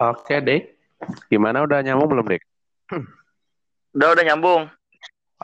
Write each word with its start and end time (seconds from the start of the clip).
Oke, 0.00 0.40
Dik. 0.40 0.80
Gimana 1.28 1.60
udah 1.60 1.84
nyambung 1.84 2.08
belum, 2.08 2.32
Dik? 2.32 2.40
Udah 3.92 4.08
udah 4.16 4.24
nyambung. 4.24 4.64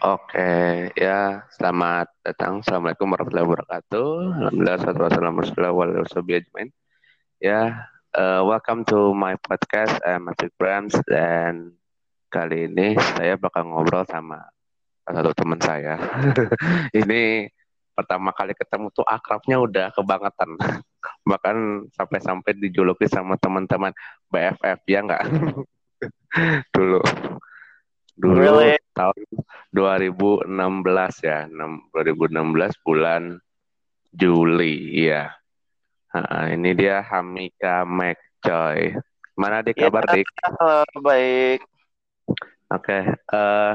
Oke, 0.01 0.49
ya 0.97 1.45
selamat 1.53 2.09
datang. 2.25 2.65
Assalamualaikum 2.65 3.05
warahmatullahi 3.05 3.49
wabarakatuh. 3.53 4.09
Alhamdulillah, 4.41 4.77
salatu 4.81 5.03
wassalamu 5.05 5.45
ala 5.85 6.01
rasulillah 6.01 6.73
Ya, 7.37 7.85
uh, 8.17 8.49
welcome 8.49 8.81
to 8.89 9.13
my 9.13 9.37
podcast. 9.45 9.93
I'm 10.09 10.25
Matic 10.25 10.57
Brams 10.57 10.97
dan 11.05 11.77
kali 12.33 12.73
ini 12.73 12.97
saya 13.13 13.37
bakal 13.37 13.69
ngobrol 13.69 14.09
sama 14.09 14.41
salah 15.05 15.21
satu 15.21 15.37
teman 15.37 15.61
saya. 15.61 16.01
ini 17.05 17.45
pertama 17.93 18.33
kali 18.33 18.57
ketemu 18.57 18.89
tuh 18.89 19.05
akrabnya 19.05 19.61
udah 19.61 19.93
kebangetan. 19.93 20.57
Bahkan 21.25 21.89
sampai-sampai 21.95 22.57
dijuluki 22.57 23.07
sama 23.07 23.39
teman-teman 23.39 23.93
BFF 24.31 24.81
ya 24.87 25.01
enggak? 25.05 25.25
Dulu. 26.75 27.01
Dulu 28.17 28.41
really? 28.41 28.81
tahun 28.97 29.19
2016 29.73 30.49
ya. 31.27 31.45
2016 31.49 32.87
bulan 32.87 33.37
Juli 34.17 35.05
ya 35.05 35.37
nah, 36.25 36.49
ini 36.49 36.73
dia 36.73 37.05
Hamika 37.05 37.85
McCoy. 37.85 38.97
Mana 39.37 39.61
dik 39.61 39.77
kabar 39.77 40.09
ya, 40.09 40.13
dik 40.17 40.29
halo, 40.41 40.81
baik. 41.05 41.61
Oke 42.73 42.89
okay, 42.89 43.03
uh, 43.31 43.37
eh, 43.37 43.73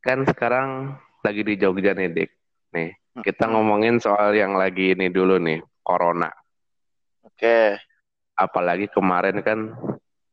kan 0.00 0.22
sekarang 0.24 0.94
lagi 1.26 1.42
di 1.42 1.58
Jogja 1.58 1.92
nih 1.92 2.08
dik. 2.14 2.30
Nih 2.78 2.94
kita 3.26 3.50
ngomongin 3.50 3.98
soal 3.98 4.30
yang 4.38 4.54
lagi 4.54 4.94
ini 4.94 5.10
dulu 5.10 5.42
nih 5.42 5.58
corona 5.82 6.30
oke 7.24 7.36
okay. 7.36 7.76
apalagi 8.36 8.88
kemarin 8.92 9.40
kan 9.44 9.74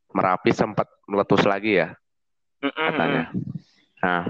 Merapi 0.08 0.50
sempat 0.50 0.90
meletus 1.06 1.46
lagi 1.46 1.78
ya 1.78 1.94
katanya. 2.62 3.30
Nah, 4.02 4.24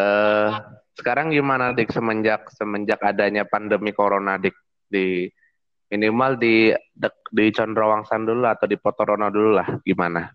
uh, 0.00 0.48
sekarang 0.96 1.32
gimana 1.32 1.72
dik 1.72 1.92
semenjak 1.92 2.48
semenjak 2.52 3.00
adanya 3.00 3.48
pandemi 3.48 3.92
corona 3.92 4.36
dik 4.36 4.56
di 4.88 5.28
minimal 5.92 6.36
di 6.40 6.72
di 7.30 7.44
Condrawangsan 7.52 8.26
dulu 8.26 8.44
atau 8.48 8.66
di 8.66 8.76
Potorono 8.76 9.28
dulu 9.30 9.50
lah 9.56 9.68
gimana? 9.84 10.26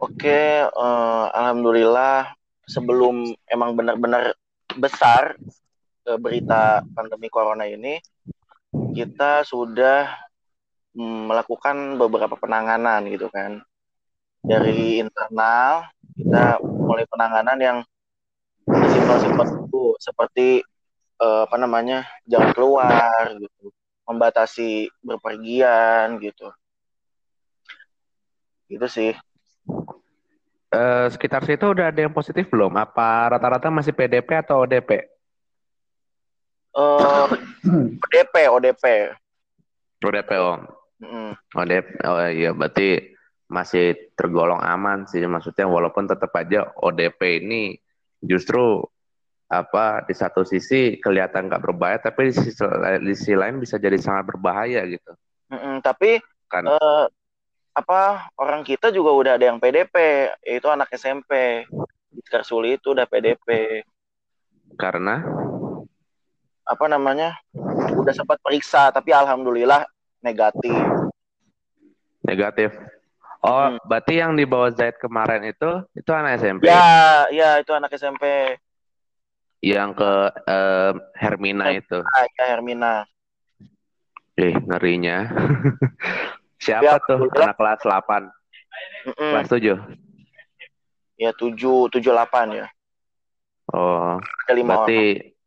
Oke, 0.00 0.64
uh, 0.64 1.26
alhamdulillah 1.28 2.32
sebelum 2.64 3.36
emang 3.50 3.76
benar-benar 3.76 4.32
besar 4.78 5.36
berita 6.18 6.80
pandemi 6.96 7.28
corona 7.28 7.68
ini, 7.68 8.00
kita 8.94 9.42
sudah 9.46 10.10
mm, 10.94 11.30
melakukan 11.30 11.98
beberapa 11.98 12.34
penanganan 12.38 13.06
gitu 13.10 13.30
kan. 13.30 13.62
Dari 14.40 15.04
internal 15.04 15.90
kita 16.16 16.58
mulai 16.64 17.04
penanganan 17.04 17.58
yang 17.60 17.78
simpel-simpel 18.64 19.68
itu 19.68 19.84
seperti 20.00 20.48
uh, 21.20 21.44
apa 21.44 21.56
namanya 21.60 22.08
jangan 22.24 22.50
keluar 22.56 23.36
gitu 23.36 23.72
membatasi 24.08 24.90
berpergian 25.04 26.18
gitu. 26.18 26.50
Gitu 28.66 28.86
sih. 28.90 29.12
Uh, 30.70 31.10
sekitar 31.10 31.42
situ 31.42 31.66
udah 31.66 31.90
ada 31.90 32.00
yang 32.06 32.14
positif 32.14 32.46
belum? 32.46 32.74
Apa 32.78 33.34
rata-rata 33.34 33.70
masih 33.70 33.90
PDP 33.90 34.38
atau 34.38 34.62
ODP 34.62 35.19
uh, 36.80 37.26
ODP 38.06 38.34
ODP 38.46 38.84
ODP 40.04 40.30
oh 40.38 40.58
mm. 41.02 41.32
ODP 41.56 41.86
oh 42.06 42.18
iya 42.28 42.50
berarti 42.52 43.16
masih 43.50 44.14
tergolong 44.14 44.62
aman 44.62 45.10
sih 45.10 45.26
maksudnya 45.26 45.66
walaupun 45.66 46.06
tetap 46.06 46.30
aja 46.38 46.70
ODP 46.78 47.42
ini 47.42 47.74
justru 48.22 48.86
apa 49.50 50.06
di 50.06 50.14
satu 50.14 50.46
sisi 50.46 51.02
kelihatan 51.02 51.50
nggak 51.50 51.66
berbahaya 51.66 51.98
tapi 51.98 52.30
di 52.30 52.34
sisi, 52.38 52.62
di 53.02 53.12
sisi 53.18 53.34
lain 53.34 53.58
bisa 53.58 53.82
jadi 53.82 53.98
sangat 53.98 54.30
berbahaya 54.30 54.86
gitu. 54.86 55.10
Mm-mm, 55.50 55.82
tapi 55.82 56.22
kan 56.46 56.70
uh, 56.70 57.10
apa 57.74 58.30
orang 58.38 58.62
kita 58.62 58.94
juga 58.94 59.10
udah 59.10 59.32
ada 59.34 59.50
yang 59.50 59.58
PDP 59.58 60.30
yaitu 60.46 60.70
anak 60.70 60.94
SMP 60.94 61.66
di 62.14 62.22
Karsuli 62.30 62.78
itu 62.78 62.94
udah 62.94 63.10
PDP. 63.10 63.82
Karena 64.78 65.18
apa 66.70 66.86
namanya 66.86 67.34
udah 67.98 68.14
sempat 68.14 68.38
periksa 68.38 68.94
tapi 68.94 69.10
alhamdulillah 69.10 69.82
negatif. 70.22 70.78
Negatif. 72.22 72.70
Oh, 73.40 73.72
hmm. 73.72 73.80
berarti 73.88 74.20
yang 74.20 74.36
dibawa 74.36 74.68
Zaid 74.70 75.00
kemarin 75.00 75.48
itu 75.48 75.82
itu 75.96 76.10
anak 76.12 76.38
SMP? 76.38 76.68
Ya, 76.68 77.24
ya 77.32 77.58
itu 77.58 77.72
anak 77.72 77.90
SMP. 77.96 78.54
Yang 79.64 79.90
ke 80.00 80.12
Hermina 81.16 81.72
Her 81.72 81.80
itu. 81.80 81.98
Ah, 82.04 82.24
ya 82.28 82.44
Hermina. 82.52 82.94
Eh, 84.36 84.54
ngerinya. 84.56 85.28
Siapa 86.64 87.00
ya, 87.00 87.08
tuh 87.08 87.28
anak 87.32 87.56
kelas 87.56 87.80
8? 87.84 88.28
Mm 89.08 89.12
-mm. 89.16 89.32
Kelas 89.32 89.48
7? 89.48 89.80
Ya, 91.16 91.30
7 91.32 91.56
7 91.56 91.96
8 91.96 92.56
ya. 92.56 92.66
Oh. 93.72 94.20
Berarti 94.48 94.60
orang. 94.60 95.39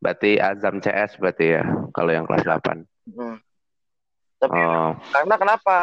Berarti 0.00 0.40
Azam 0.40 0.80
CS 0.80 1.20
berarti 1.20 1.60
ya 1.60 1.64
kalau 1.92 2.10
yang 2.10 2.24
kelas 2.24 2.42
8. 2.42 2.82
Hmm. 3.14 3.36
Tapi 4.40 4.56
oh. 4.56 4.96
karena 5.12 5.34
kenapa? 5.36 5.76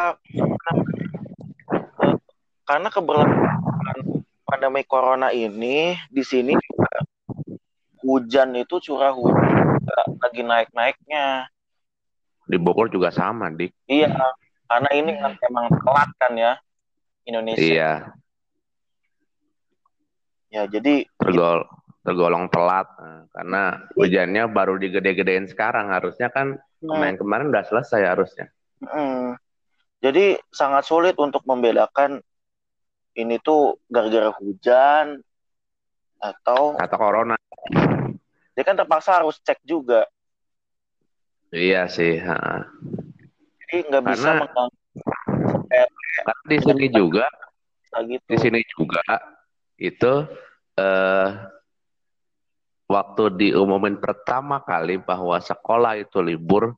karena 2.68 2.92
keberlangsungan 2.92 3.98
pandemi 4.44 4.84
corona 4.84 5.32
ini 5.32 5.96
di 6.12 6.20
sini 6.20 6.52
hujan 8.04 8.52
itu 8.60 8.76
curah 8.76 9.16
hujan 9.16 9.48
lagi 10.20 10.42
naik-naiknya. 10.44 11.48
Di 12.44 12.56
Bogor 12.60 12.92
juga 12.92 13.08
sama, 13.08 13.48
Dik. 13.48 13.72
Iya, 13.88 14.12
karena 14.68 14.88
ini 14.92 15.16
kan 15.16 15.32
emang 15.48 15.72
telat 15.80 16.10
kan 16.20 16.32
ya 16.36 16.52
Indonesia. 17.24 17.60
Iya. 17.60 17.92
Ya, 20.48 20.62
jadi 20.64 21.04
tergol 21.20 21.68
tergolong 22.08 22.48
telat 22.48 22.88
nah, 22.96 23.28
karena 23.36 23.62
hujannya 23.92 24.48
baru 24.48 24.80
digede-gedein 24.80 25.44
sekarang 25.44 25.92
harusnya 25.92 26.32
kan 26.32 26.56
nah. 26.80 26.96
kemarin-kemarin 26.96 27.52
udah 27.52 27.64
selesai 27.68 28.00
harusnya. 28.00 28.48
Hmm. 28.80 29.36
Jadi 30.00 30.40
sangat 30.48 30.88
sulit 30.88 31.18
untuk 31.20 31.44
membedakan 31.44 32.24
ini 33.18 33.36
tuh 33.44 33.76
gara-gara 33.92 34.32
hujan 34.40 35.20
atau 36.16 36.80
atau 36.80 36.96
corona. 36.96 37.36
Dia 38.56 38.64
kan 38.64 38.78
terpaksa 38.78 39.20
harus 39.20 39.36
cek 39.42 39.60
juga. 39.66 40.06
Iya 41.52 41.90
sih. 41.90 42.22
Ha. 42.22 42.64
Jadi 43.68 43.76
nggak 43.90 44.02
bisa 44.06 44.30
karena 45.68 46.42
di 46.48 46.58
sini 46.58 46.86
juga, 46.90 47.26
gitu. 48.02 48.24
di 48.26 48.36
sini 48.40 48.60
juga 48.74 49.04
itu 49.78 50.12
eh, 50.74 51.28
waktu 52.88 53.36
diumumin 53.36 54.00
pertama 54.00 54.64
kali 54.64 54.96
bahwa 54.98 55.36
sekolah 55.38 56.00
itu 56.00 56.24
libur, 56.24 56.72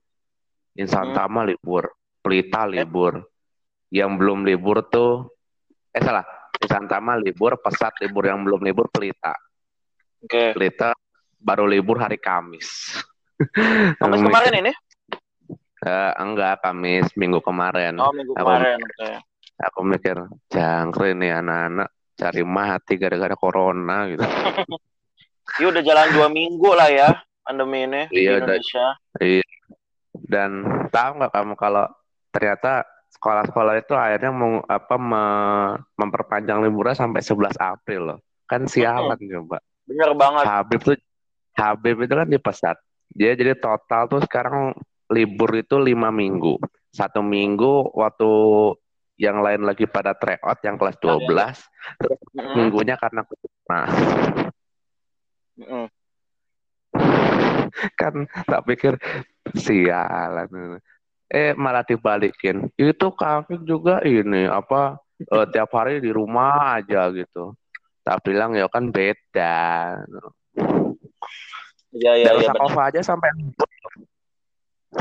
Insan 0.74 1.14
hmm. 1.14 1.54
libur, 1.54 1.94
Pelita 2.20 2.66
libur, 2.66 3.24
yang 3.94 4.18
belum 4.18 4.44
libur 4.44 4.84
tuh 4.90 5.30
eh 5.94 6.02
salah. 6.02 6.26
Di 6.60 6.68
Santama 6.68 7.16
libur 7.16 7.56
pesat 7.56 7.96
libur. 8.04 8.28
Yang 8.28 8.40
belum 8.44 8.60
libur 8.60 8.86
Pelita. 8.92 9.32
Oke. 10.20 10.28
Okay. 10.28 10.48
Pelita 10.52 10.92
baru 11.40 11.64
libur 11.64 11.96
hari 11.96 12.20
Kamis. 12.20 13.00
Kamis 14.00 14.20
kemarin 14.20 14.60
ini? 14.60 14.72
Uh, 15.80 16.12
enggak 16.20 16.60
Kamis. 16.60 17.08
Minggu 17.16 17.40
kemarin. 17.40 17.96
Oh 17.96 18.12
minggu 18.12 18.36
aku, 18.36 18.44
kemarin 18.44 18.78
okay. 18.84 19.16
aku 19.64 19.80
mikir 19.88 20.16
jangkrik 20.52 21.16
nih 21.16 21.40
anak-anak. 21.40 21.88
Cari 22.20 22.44
mati 22.44 23.00
gara-gara 23.00 23.32
corona 23.32 24.04
gitu 24.12 24.20
Iya 25.58 25.66
udah 25.74 25.82
jalan 25.82 26.08
dua 26.14 26.28
minggu 26.30 26.70
lah 26.76 26.88
ya 26.92 27.10
pandemi 27.50 27.82
ini 27.82 28.02
iya, 28.14 28.38
di 28.38 28.46
Indonesia. 28.46 28.86
iya. 29.18 29.46
Dan 30.14 30.50
tahu 30.94 31.10
nggak 31.18 31.32
kamu 31.34 31.54
kalau 31.58 31.90
ternyata 32.30 32.86
sekolah-sekolah 33.10 33.74
itu 33.82 33.92
akhirnya 33.98 34.30
mau 34.30 34.62
apa 34.70 34.96
me, 34.96 35.24
memperpanjang 35.98 36.62
liburnya 36.62 36.94
sampai 36.94 37.18
11 37.18 37.58
April 37.58 38.02
loh. 38.14 38.18
Kan 38.46 38.70
sialan 38.70 39.18
hmm. 39.18 39.30
coba. 39.42 39.58
Bener 39.90 40.10
banget. 40.14 40.44
Habib 40.46 40.80
tuh 40.86 40.96
Habib 41.58 41.96
itu 42.06 42.14
kan 42.14 42.28
di 42.30 42.38
pesat. 42.38 42.76
Dia 43.10 43.34
jadi 43.34 43.58
total 43.58 44.06
tuh 44.06 44.22
sekarang 44.22 44.70
libur 45.10 45.50
itu 45.58 45.82
lima 45.82 46.14
minggu. 46.14 46.62
Satu 46.94 47.22
minggu 47.26 47.90
waktu 47.98 48.30
yang 49.18 49.42
lain 49.42 49.66
lagi 49.66 49.84
pada 49.90 50.14
tryout 50.14 50.62
yang 50.62 50.78
kelas 50.78 50.96
12. 51.02 51.26
Terus 51.98 52.18
mm. 52.38 52.54
minggunya 52.54 52.94
karena 52.96 53.26
nah. 53.66 53.86
Kan 58.00 58.14
tak 58.48 58.62
pikir 58.66 58.98
sialan 59.56 60.78
eh 61.30 61.54
malah 61.54 61.86
dibalikin 61.86 62.66
itu 62.74 63.06
kafir 63.14 63.62
juga 63.62 64.02
ini 64.02 64.50
apa 64.50 64.98
uh, 65.30 65.46
tiap 65.54 65.70
hari 65.70 66.02
di 66.02 66.10
rumah 66.10 66.82
aja 66.82 67.06
gitu 67.14 67.54
tak 68.02 68.18
bilang 68.26 68.58
ya 68.58 68.66
kan 68.66 68.90
beda 68.90 69.94
Iya 71.90 72.22
iya 72.22 72.26
Dari 72.30 72.46
iya. 72.46 72.50
Sakova 72.54 72.82
aja 72.86 73.00
sampai 73.02 73.30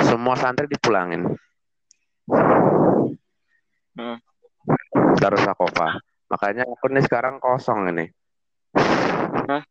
semua 0.10 0.34
santri 0.34 0.66
dipulangin. 0.66 1.38
Hmm. 3.94 4.18
Darus 5.22 5.46
Sakova. 5.46 6.02
Makanya 6.34 6.66
aku 6.66 6.90
nih 6.90 7.06
sekarang 7.06 7.38
kosong 7.38 7.94
ini. 7.94 8.10
Hah? 8.74 9.62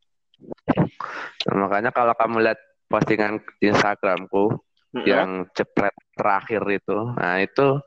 Nah, 1.49 1.55
makanya 1.67 1.91
kalau 1.91 2.15
kamu 2.15 2.45
lihat 2.45 2.61
postingan 2.89 3.43
Instagramku 3.63 4.59
Mm-mm. 4.95 5.07
yang 5.07 5.29
cepret 5.53 5.95
terakhir 6.17 6.63
itu, 6.71 6.99
nah 7.15 7.39
itu 7.41 7.79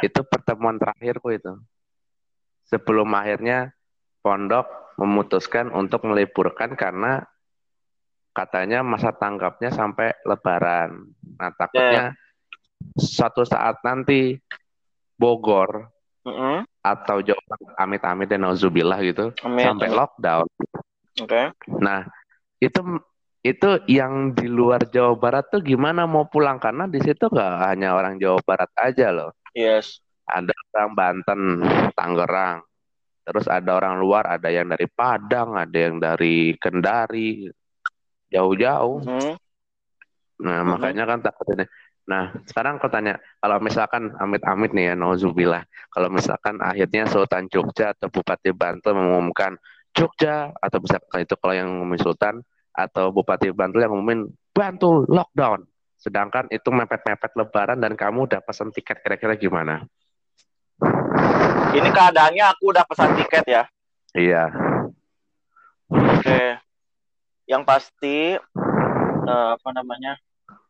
itu 0.00 0.20
pertemuan 0.24 0.76
terakhirku 0.80 1.34
itu. 1.34 1.52
Sebelum 2.68 3.10
akhirnya 3.16 3.74
pondok 4.22 4.94
memutuskan 5.00 5.72
untuk 5.72 6.06
meliburkan 6.06 6.76
karena 6.76 7.24
katanya 8.30 8.84
masa 8.86 9.10
tanggapnya 9.10 9.74
sampai 9.74 10.14
lebaran. 10.22 11.10
Nah, 11.40 11.50
takutnya 11.56 12.14
suatu 12.94 13.42
saat 13.42 13.82
nanti 13.82 14.38
Bogor 15.18 15.90
Mm-mm. 16.24 16.64
atau 16.80 17.20
Jawa 17.20 17.40
amit-amit 17.76 18.28
dan 18.28 18.44
nauzubillah 18.44 19.00
gitu 19.04 19.32
Amin. 19.44 19.64
sampai 19.64 19.88
lockdown. 19.92 20.46
Oke. 21.18 21.50
Nah, 21.82 22.06
itu 22.62 22.80
itu 23.40 23.68
yang 23.88 24.36
di 24.36 24.46
luar 24.46 24.84
Jawa 24.84 25.16
Barat 25.16 25.48
tuh 25.48 25.64
gimana 25.64 26.04
mau 26.04 26.28
pulang 26.28 26.60
karena 26.60 26.84
di 26.84 27.00
situ 27.00 27.24
nggak 27.26 27.52
hanya 27.72 27.96
orang 27.96 28.20
Jawa 28.20 28.38
Barat 28.44 28.70
aja 28.76 29.10
loh. 29.10 29.32
Yes. 29.56 29.98
Ada 30.28 30.54
orang 30.76 30.92
Banten, 30.94 31.40
Tangerang. 31.96 32.62
Terus 33.26 33.46
ada 33.50 33.70
orang 33.78 33.98
luar, 33.98 34.38
ada 34.38 34.48
yang 34.52 34.70
dari 34.70 34.86
Padang, 34.86 35.56
ada 35.58 35.74
yang 35.74 35.98
dari 35.98 36.54
Kendari. 36.60 37.50
Jauh-jauh. 38.30 39.02
Hmm. 39.02 39.34
Nah, 40.40 40.62
Mhm. 40.62 40.68
makanya 40.70 41.04
kan 41.04 41.18
takutnya. 41.20 41.66
Nah, 42.08 42.34
sekarang 42.48 42.82
aku 42.82 42.90
tanya, 42.90 43.22
kalau 43.38 43.62
misalkan 43.62 44.10
amit-amit 44.18 44.74
nih 44.74 44.92
ya, 44.92 44.94
nauzubillah, 44.98 45.62
kalau 45.94 46.10
misalkan 46.10 46.58
akhirnya 46.58 47.06
Sultan 47.06 47.46
Jogja 47.46 47.94
atau 47.94 48.10
Bupati 48.10 48.50
Bantul 48.50 48.98
mengumumkan 48.98 49.54
Jogja 49.96 50.54
atau 50.58 50.78
misalkan 50.80 51.26
itu 51.26 51.34
kalau 51.38 51.54
yang 51.54 51.68
ngumumin 51.68 52.00
Sultan 52.00 52.34
atau 52.70 53.10
Bupati 53.10 53.50
Bantul 53.50 53.82
yang 53.82 53.92
ngumumin 53.92 54.30
Bantul 54.50 55.06
lockdown, 55.06 55.66
sedangkan 55.98 56.50
itu 56.50 56.68
mepet-mepet 56.70 57.32
Lebaran 57.38 57.78
dan 57.78 57.94
kamu 57.94 58.26
udah 58.30 58.40
pesan 58.42 58.74
tiket 58.74 59.02
kira-kira 59.02 59.38
gimana? 59.38 59.86
Ini 61.70 61.88
keadaannya 61.90 62.44
aku 62.50 62.74
udah 62.74 62.84
pesan 62.86 63.14
tiket 63.14 63.44
ya. 63.46 63.62
Iya, 64.10 64.50
Oke. 65.90 66.58
Yang 67.50 67.62
pasti 67.66 68.38
eh, 69.26 69.48
apa 69.54 69.68
namanya? 69.74 70.14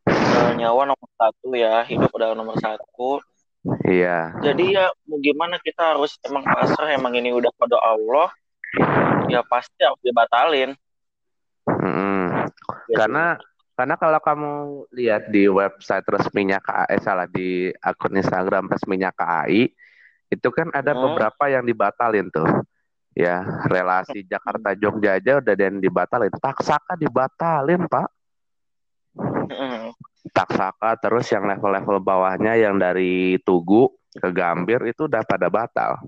eh, 0.08 0.50
nyawa 0.56 0.88
nomor 0.88 1.08
satu 1.16 1.52
ya, 1.52 1.84
hidup 1.84 2.08
adalah 2.16 2.34
nomor 2.36 2.56
satu. 2.56 3.20
iya, 3.84 4.32
Jadi 4.40 4.72
ya 4.72 4.88
mau 5.04 5.20
gimana 5.20 5.60
kita 5.60 5.92
harus 5.92 6.16
emang 6.24 6.40
pasrah 6.40 6.96
emang 6.96 7.12
ini 7.12 7.34
udah 7.36 7.52
pada 7.60 7.76
Allah. 7.80 8.32
Ya 9.30 9.40
pasti 9.46 9.78
harus 9.82 10.00
dibatalin. 10.02 10.74
Gitu. 12.90 12.98
Karena 12.98 13.38
karena 13.74 13.96
kalau 13.96 14.20
kamu 14.20 14.52
lihat 14.92 15.32
di 15.32 15.48
website 15.48 16.04
resminya 16.04 16.60
KAI, 16.60 16.92
eh, 16.92 17.00
salah 17.00 17.24
di 17.24 17.72
akun 17.80 18.12
Instagram 18.12 18.68
resminya 18.68 19.08
KAI, 19.08 19.72
itu 20.28 20.48
kan 20.52 20.68
ada 20.76 20.92
Hmm. 20.92 21.02
beberapa 21.08 21.48
yang 21.48 21.64
dibatalin 21.64 22.28
tuh. 22.28 22.46
Ya, 23.16 23.42
relasi 23.66 24.22
Jakarta 24.22 24.76
Jogja 24.78 25.18
aja 25.18 25.42
udah 25.42 25.52
ada 25.56 25.64
yang 25.66 25.82
dibatalin. 25.82 26.30
Taksaka 26.30 26.94
dibatalin, 26.94 27.88
Pak. 27.90 28.08
Taksaka 30.30 30.94
terus 31.00 31.26
yang 31.32 31.48
level-level 31.48 31.98
bawahnya 31.98 32.54
yang 32.54 32.78
dari 32.78 33.40
Tugu 33.42 33.90
ke 34.14 34.28
Gambir 34.30 34.84
itu 34.86 35.10
udah 35.10 35.26
pada 35.26 35.50
batal. 35.50 35.98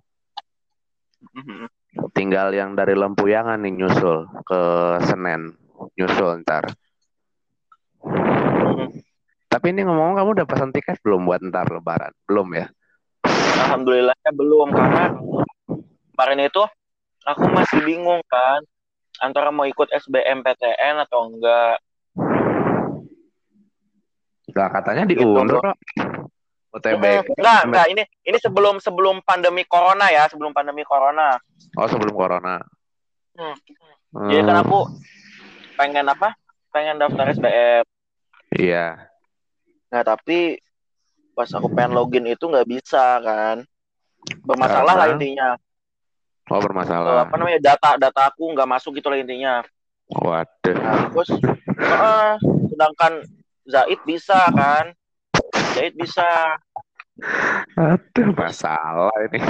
Tinggal 2.16 2.56
yang 2.56 2.72
dari 2.72 2.96
Lempuyangan 2.96 3.60
nih 3.60 3.72
nyusul 3.84 4.24
ke 4.48 4.60
Senen. 5.04 5.52
Nyusul 5.96 6.40
ntar. 6.40 6.72
Mm-mm. 8.02 8.88
Tapi 9.52 9.66
ini 9.76 9.84
ngomong 9.84 10.16
kamu 10.16 10.40
udah 10.40 10.46
pesan 10.48 10.72
tiket 10.72 10.98
belum 11.04 11.28
buat 11.28 11.44
ntar 11.44 11.68
lebaran? 11.68 12.16
Belum 12.24 12.48
ya? 12.56 12.72
Alhamdulillahnya 13.62 14.32
belum 14.32 14.68
karena 14.72 15.04
kemarin 16.16 16.40
itu 16.48 16.62
aku 17.28 17.44
masih 17.52 17.80
bingung 17.84 18.24
kan 18.26 18.64
antara 19.20 19.52
mau 19.52 19.68
ikut 19.68 19.92
SBMPTN 19.92 21.04
atau 21.04 21.28
enggak. 21.28 21.76
Nah, 24.52 24.68
katanya 24.68 25.04
Gitu, 25.06 25.22
diundur 25.22 25.60
bro. 25.60 25.72
UTB. 26.72 27.04
Mm, 27.04 27.36
Enggak, 27.36 27.60
enggak 27.68 27.86
ini 27.92 28.02
ini 28.24 28.38
sebelum 28.40 28.80
sebelum 28.80 29.20
pandemi 29.20 29.62
corona 29.62 30.08
ya, 30.08 30.24
sebelum 30.26 30.50
pandemi 30.50 30.82
corona. 30.82 31.36
Oh, 31.76 31.84
sebelum 31.84 32.16
corona. 32.16 32.60
Hmm. 33.36 33.56
Hmm, 34.12 34.28
Jadi 34.28 34.42
kan 34.44 34.56
aku 34.60 34.80
pengen 35.76 36.04
apa? 36.08 36.36
Pengen 36.68 36.96
daftar 36.96 37.32
SBM. 37.32 37.84
Iya. 38.52 39.08
Nah, 39.88 40.02
tapi 40.04 40.56
pas 41.32 41.48
aku 41.48 41.68
pengen 41.68 41.96
login 41.96 42.28
itu 42.28 42.44
nggak 42.44 42.68
bisa 42.68 43.20
kan. 43.20 43.64
Bermasalah 44.44 44.94
lah 44.96 45.06
intinya. 45.12 45.56
Oh, 46.50 46.58
Eh, 46.58 46.60
bermasalah. 46.60 47.24
apa 47.24 47.34
namanya 47.38 47.72
data 47.72 47.96
data 47.96 48.28
aku 48.28 48.52
nggak 48.52 48.68
masuk 48.68 48.96
gitu 48.96 49.08
lah 49.08 49.16
intinya. 49.16 49.64
Waduh. 50.12 50.76
Nah, 50.76 51.08
terus 51.08 51.30
eh, 51.80 52.32
sedangkan 52.68 53.12
Zaid 53.64 54.00
bisa 54.04 54.48
kan. 54.52 54.92
Zaid 55.72 55.94
bisa. 55.96 56.26
Aduh, 57.76 58.30
masalah 58.34 59.12
ini. 59.30 59.40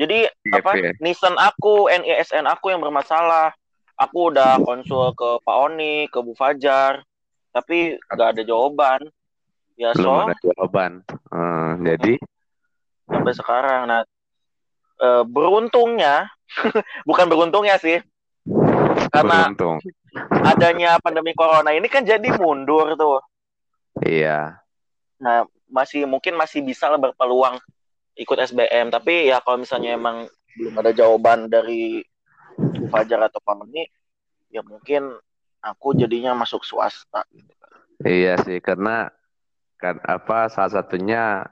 Jadi 0.00 0.18
Iya, 0.48 0.60
apa? 0.64 0.72
iya. 0.80 0.90
Nisan 1.04 1.36
aku, 1.36 1.92
NISN 1.92 2.48
aku 2.48 2.72
yang 2.72 2.80
bermasalah. 2.80 3.52
Aku 4.00 4.32
udah 4.32 4.56
konsul 4.64 5.12
ke 5.12 5.44
Pak 5.44 5.56
Oni, 5.68 6.08
ke 6.08 6.24
Bu 6.24 6.32
Fajar, 6.32 7.04
tapi 7.52 8.00
nggak 8.00 8.28
ada 8.32 8.42
jawaban. 8.48 9.00
Ya 9.76 9.92
Belum 9.92 10.24
so 10.24 10.32
ada 10.32 10.36
jawaban. 10.40 11.04
Hmm, 11.28 11.84
jadi, 11.84 12.16
sampai 13.04 13.32
sekarang. 13.36 13.92
Nah, 13.92 14.00
eh, 15.04 15.22
beruntungnya, 15.28 16.32
bukan 17.08 17.28
beruntungnya 17.28 17.76
sih, 17.76 18.00
karena 19.12 19.52
beruntung. 19.52 19.76
adanya 20.48 20.96
pandemi 21.04 21.36
corona 21.36 21.76
ini 21.76 21.84
kan 21.92 22.00
jadi 22.00 22.24
mundur 22.40 22.96
tuh. 22.96 23.20
Iya. 24.04 24.60
Nah, 25.20 25.44
masih 25.68 26.08
mungkin 26.08 26.34
masih 26.34 26.64
bisa 26.64 26.88
lah 26.88 26.98
berpeluang 26.98 27.60
ikut 28.16 28.38
SBM. 28.40 28.90
Tapi 28.92 29.28
ya 29.30 29.40
kalau 29.44 29.62
misalnya 29.62 29.96
emang 29.96 30.26
belum 30.58 30.74
ada 30.80 30.90
jawaban 30.92 31.46
dari 31.46 32.02
Bu 32.56 32.90
Fajar 32.90 33.30
atau 33.30 33.40
Pak 33.40 33.54
Meni, 33.64 33.86
ya 34.50 34.60
mungkin 34.60 35.14
aku 35.62 35.96
jadinya 35.96 36.34
masuk 36.34 36.66
swasta. 36.66 37.24
gitu. 37.32 37.52
Iya 38.00 38.40
sih, 38.40 38.58
karena 38.64 39.12
kan 39.76 40.00
apa 40.04 40.48
salah 40.52 40.72
satunya 40.80 41.44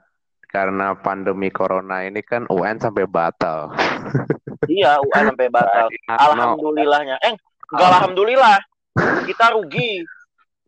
karena 0.49 0.97
pandemi 0.97 1.53
corona 1.53 2.05
ini 2.05 2.25
kan 2.25 2.49
UN 2.49 2.77
sampai 2.81 3.05
batal. 3.05 3.69
Iya, 4.69 5.01
UN 5.01 5.33
sampai 5.33 5.49
batal. 5.49 5.87
Alhamdulillahnya. 6.05 7.17
Eh, 7.25 7.33
enggak 7.73 7.89
alhamdulillah. 7.89 8.57
Kita 9.25 9.55
rugi. 9.55 10.03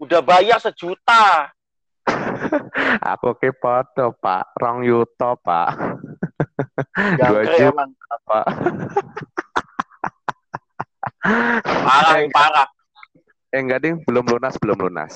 Udah 0.02 0.24
bayar 0.26 0.58
sejuta. 0.58 1.54
Aku 3.16 3.36
ke 3.38 3.52
foto, 3.56 4.16
Pak. 4.18 4.56
Rong 4.58 4.84
yuto, 4.86 5.38
Pak. 5.40 5.70
Dua 7.18 7.42
juta, 7.46 7.70
emang. 7.72 7.90
Pak. 8.26 8.46
Parah, 11.62 12.18
Eh, 12.18 12.30
parah. 12.34 12.68
Eh 13.52 13.60
enggak 13.60 13.84
ding, 13.84 13.96
belum 14.08 14.26
lunas, 14.32 14.56
belum 14.58 14.80
lunas. 14.80 15.14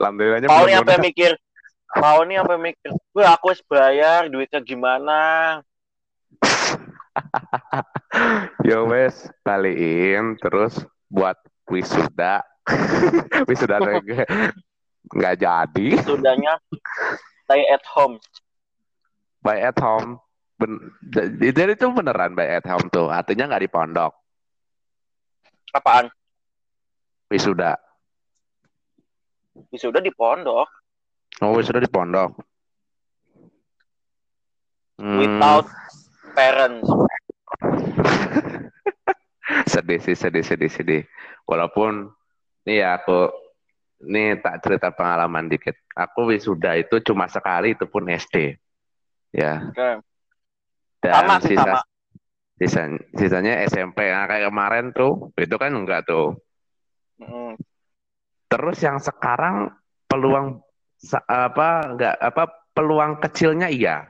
Alhamdulillahnya 0.00 0.48
Mau 0.48 0.64
nih 0.64 0.80
lunas. 0.80 0.98
mikir. 1.04 1.32
Mau 2.00 2.24
nih 2.24 2.36
sampai 2.40 2.58
mikir. 2.72 2.90
Gue 3.12 3.24
aku 3.24 3.52
harus 3.52 3.62
bayar, 3.68 4.26
duitnya 4.32 4.60
gimana? 4.64 5.20
Ya 8.64 8.80
wes, 8.80 9.28
kaliin 9.44 10.40
terus 10.40 10.80
buat 11.12 11.36
wisuda. 11.68 12.40
wisuda 13.48 13.76
enggak 15.14 15.34
jadi. 15.38 15.88
Sudahnya 16.02 16.58
stay 17.46 17.62
at 17.70 17.84
home. 17.86 18.18
By 19.44 19.62
at 19.62 19.78
home. 19.78 20.18
Ben, 20.56 20.80
jadi 21.38 21.76
itu 21.76 21.86
beneran 21.92 22.32
by 22.32 22.58
at 22.58 22.66
home 22.66 22.88
tuh. 22.88 23.12
Artinya 23.12 23.52
nggak 23.52 23.62
di 23.62 23.70
pondok. 23.70 24.12
Apaan? 25.76 26.08
Wisuda. 27.28 27.76
Wisuda 29.68 30.00
di 30.00 30.10
pondok. 30.10 30.68
Oh, 31.44 31.52
wisuda 31.52 31.84
di 31.84 31.90
pondok. 31.90 32.32
Hmm. 34.96 35.20
Without 35.20 35.68
parents. 36.32 36.88
sedih 39.72 40.00
sih, 40.00 40.16
sedih, 40.16 40.40
sedih, 40.40 40.72
sedih. 40.72 41.02
Walaupun 41.44 42.08
ini 42.64 42.80
ya 42.80 42.96
aku 42.98 43.28
ini 44.04 44.36
tak 44.40 44.60
cerita 44.60 44.92
pengalaman 44.92 45.48
dikit. 45.48 45.76
Aku 45.96 46.28
wisuda 46.28 46.76
itu 46.76 47.00
cuma 47.00 47.28
sekali 47.32 47.72
itu 47.72 47.88
pun 47.88 48.04
SD. 48.04 48.56
Ya. 49.32 49.72
Okay. 49.72 50.00
Dan 51.00 51.12
sama, 51.12 51.36
sisa, 51.40 51.60
sama. 51.64 51.80
Sisa, 52.56 52.82
sisanya 53.16 53.64
SMP. 53.68 54.08
Nah, 54.08 54.28
kayak 54.28 54.48
kemarin 54.48 54.86
tuh, 54.92 55.32
itu 55.36 55.56
kan 55.56 55.72
enggak 55.72 56.04
tuh. 56.08 56.36
Mm. 57.20 57.56
Terus 58.46 58.78
yang 58.84 59.00
sekarang 59.00 59.72
peluang 60.06 60.60
apa 61.28 61.68
enggak 61.92 62.14
apa 62.16 62.44
peluang 62.72 63.20
kecilnya 63.20 63.68
iya. 63.72 64.08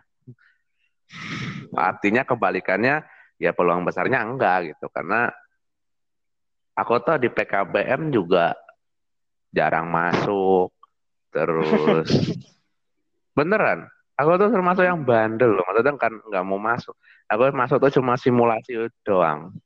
Artinya 1.75 2.27
kebalikannya 2.27 3.03
ya 3.39 3.51
peluang 3.55 3.87
besarnya 3.87 4.23
enggak 4.27 4.75
gitu 4.75 4.91
karena 4.91 5.31
aku 6.77 7.01
tuh 7.01 7.17
di 7.21 7.29
PKBM 7.33 8.13
juga 8.13 8.53
jarang 9.57 9.89
masuk. 9.89 10.69
Terus 11.33 12.09
beneran 13.37 13.89
aku 14.17 14.31
tuh 14.41 14.49
termasuk 14.53 14.85
yang 14.85 15.05
bandel 15.05 15.57
loh. 15.57 15.65
Maksudnya 15.65 15.97
kan 15.97 16.13
nggak 16.13 16.45
mau 16.45 16.61
masuk. 16.61 16.93
Aku 17.29 17.49
masuk 17.57 17.81
tuh 17.81 17.93
cuma 18.01 18.21
simulasi 18.21 18.77
doang. 19.05 19.57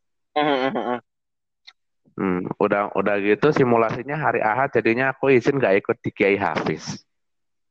Hmm, 2.15 2.45
udah 2.61 2.93
udah 2.93 3.17
gitu 3.23 3.49
simulasinya 3.55 4.19
hari 4.19 4.45
ahad 4.45 4.69
jadinya 4.75 5.15
aku 5.15 5.33
izin 5.33 5.57
nggak 5.57 5.83
ikut 5.83 5.97
di 6.05 6.11
Kiai 6.15 6.37
Hafiz. 6.37 7.03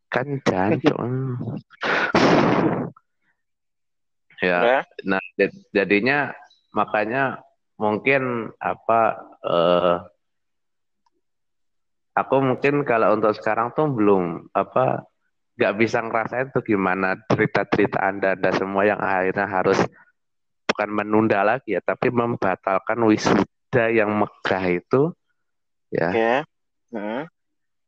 Kan 0.09 0.41
jancok 0.41 0.97
ya 4.39 4.87
nah 5.03 5.19
jadinya 5.75 6.31
makanya 6.71 7.43
mungkin 7.75 8.51
apa 8.59 9.19
uh, 9.43 9.95
aku 12.19 12.43
mungkin 12.43 12.83
kalau 12.83 13.15
untuk 13.15 13.31
sekarang 13.35 13.71
tuh 13.71 13.87
belum 13.87 14.51
apa 14.51 15.07
nggak 15.59 15.75
bisa 15.75 15.99
ngerasain 15.99 16.55
tuh 16.55 16.63
gimana 16.63 17.19
cerita-cerita 17.27 17.99
anda 17.99 18.35
dan 18.39 18.55
semua 18.55 18.87
yang 18.87 18.99
akhirnya 18.99 19.43
harus 19.43 19.79
bukan 20.71 20.89
menunda 20.95 21.43
lagi 21.43 21.75
ya 21.75 21.83
tapi 21.83 22.07
membatalkan 22.07 22.99
wisuda 23.03 23.91
yang 23.91 24.15
megah 24.15 24.63
itu 24.71 25.11
ya 25.91 26.09
okay. 26.15 26.39
hmm. 26.95 27.23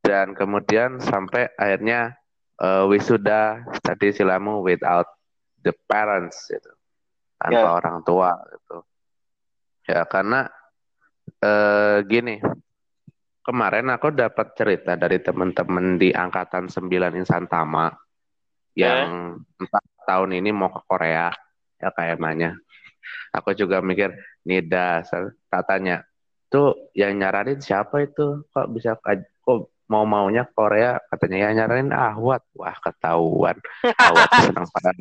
dan 0.04 0.36
kemudian 0.36 1.00
sampai 1.00 1.48
akhirnya 1.56 2.20
uh, 2.60 2.84
wisuda 2.92 3.64
tadi 3.80 4.12
silamu 4.12 4.60
without 4.60 5.08
the 5.64 5.72
parents 5.88 6.52
itu 6.52 6.72
tanpa 7.40 7.64
yeah. 7.64 7.72
orang 7.72 7.98
tua 8.04 8.36
gitu 8.52 8.78
ya 9.88 10.04
karena 10.04 10.52
uh, 11.40 12.04
gini 12.04 12.44
kemarin 13.52 13.92
aku 13.92 14.16
dapat 14.16 14.56
cerita 14.56 14.96
dari 14.96 15.20
teman-teman 15.20 16.00
di 16.00 16.16
angkatan 16.16 16.72
9 16.72 16.88
Insan 17.20 17.52
Tama 17.52 17.92
yang 18.80 19.36
entah 19.60 19.84
tahun 20.08 20.40
ini 20.40 20.56
mau 20.56 20.72
ke 20.72 20.80
Korea 20.88 21.28
ya 21.76 21.92
kayak 21.92 22.16
namanya. 22.16 22.56
Aku 23.36 23.52
juga 23.52 23.84
mikir 23.84 24.16
nih 24.48 24.64
dasar 24.64 25.36
katanya 25.52 26.08
tuh 26.48 26.96
yang 26.96 27.20
nyaranin 27.20 27.60
siapa 27.60 28.08
itu? 28.08 28.48
Kok 28.56 28.72
bisa 28.72 28.96
kok 28.96 29.68
mau 29.92 30.08
maunya 30.08 30.48
Korea? 30.48 30.96
Katanya 31.12 31.52
yang 31.52 31.60
nyaranin 31.60 31.92
Ahwat. 31.92 32.48
Wah 32.56 32.80
ketahuan. 32.80 33.60
Ahwat 34.00 34.32
senang 34.48 34.64
pada 34.72 34.96